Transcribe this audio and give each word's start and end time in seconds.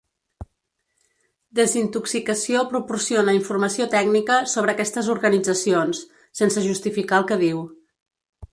Desintoxicació 1.59 2.63
proporciona 2.71 3.35
informació 3.41 3.87
tècnica 3.93 4.39
sobre 4.55 4.73
aquestes 4.75 5.11
organitzacions, 5.17 6.01
sense 6.41 6.65
justificar 6.69 7.21
el 7.23 7.29
que 7.33 7.39
diu. 7.47 7.61